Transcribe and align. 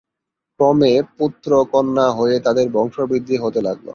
ক্রমে 0.59 0.93
পুত্র-কন্যা 1.17 2.07
হয়ে 2.17 2.35
তাদের 2.45 2.65
বংশ 2.75 2.95
বৃদ্ধি 3.09 3.35
হতে 3.37 3.59
লাগলো। 3.67 3.89